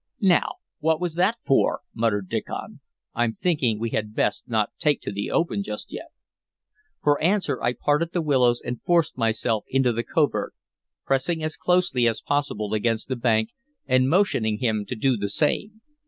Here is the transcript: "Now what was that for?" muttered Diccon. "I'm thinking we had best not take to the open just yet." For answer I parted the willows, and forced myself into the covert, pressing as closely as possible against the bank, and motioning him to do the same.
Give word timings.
"Now 0.23 0.53
what 0.79 0.99
was 0.99 1.13
that 1.13 1.37
for?" 1.45 1.81
muttered 1.93 2.27
Diccon. 2.27 2.79
"I'm 3.13 3.33
thinking 3.33 3.77
we 3.77 3.91
had 3.91 4.15
best 4.15 4.49
not 4.49 4.71
take 4.79 4.99
to 5.01 5.11
the 5.11 5.29
open 5.29 5.61
just 5.61 5.91
yet." 5.93 6.07
For 7.03 7.21
answer 7.21 7.61
I 7.61 7.73
parted 7.73 8.11
the 8.11 8.23
willows, 8.23 8.63
and 8.65 8.81
forced 8.81 9.15
myself 9.15 9.63
into 9.67 9.93
the 9.93 10.01
covert, 10.03 10.55
pressing 11.05 11.43
as 11.43 11.55
closely 11.55 12.07
as 12.07 12.19
possible 12.19 12.73
against 12.73 13.09
the 13.09 13.15
bank, 13.15 13.51
and 13.85 14.09
motioning 14.09 14.57
him 14.57 14.85
to 14.87 14.95
do 14.95 15.17
the 15.17 15.29
same. 15.29 15.81